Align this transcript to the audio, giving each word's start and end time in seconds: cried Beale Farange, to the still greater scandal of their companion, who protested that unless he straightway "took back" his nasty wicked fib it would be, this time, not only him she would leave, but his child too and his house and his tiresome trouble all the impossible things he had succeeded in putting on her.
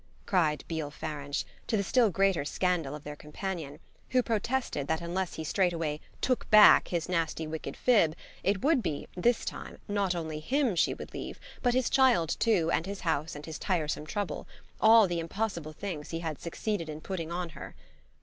cried 0.25 0.63
Beale 0.67 0.89
Farange, 0.89 1.45
to 1.67 1.77
the 1.77 1.83
still 1.83 2.09
greater 2.09 2.43
scandal 2.43 2.95
of 2.95 3.03
their 3.03 3.15
companion, 3.15 3.77
who 4.09 4.23
protested 4.23 4.87
that 4.87 4.99
unless 4.99 5.35
he 5.35 5.43
straightway 5.43 5.99
"took 6.21 6.49
back" 6.49 6.87
his 6.87 7.07
nasty 7.07 7.45
wicked 7.45 7.77
fib 7.77 8.15
it 8.41 8.63
would 8.63 8.81
be, 8.81 9.07
this 9.15 9.45
time, 9.45 9.77
not 9.87 10.15
only 10.15 10.39
him 10.39 10.75
she 10.75 10.95
would 10.95 11.13
leave, 11.13 11.39
but 11.61 11.75
his 11.75 11.87
child 11.87 12.35
too 12.39 12.71
and 12.73 12.87
his 12.87 13.01
house 13.01 13.35
and 13.35 13.45
his 13.45 13.59
tiresome 13.59 14.07
trouble 14.07 14.47
all 14.79 15.07
the 15.07 15.19
impossible 15.19 15.71
things 15.71 16.09
he 16.09 16.21
had 16.21 16.39
succeeded 16.41 16.89
in 16.89 16.99
putting 16.99 17.31
on 17.31 17.49
her. 17.49 17.75